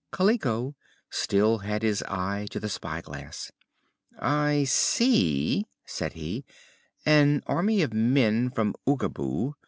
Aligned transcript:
Kaliko 0.11 0.73
still 1.11 1.59
had 1.59 1.83
his 1.83 2.01
eye 2.07 2.47
to 2.49 2.59
the 2.59 2.69
spyglass. 2.69 3.51
"I 4.17 4.63
see," 4.63 5.67
said 5.85 6.13
he, 6.13 6.43
"an 7.05 7.43
army 7.45 7.83
of 7.83 7.93
men 7.93 8.49
from 8.49 8.73
Oogaboo. 8.87 9.53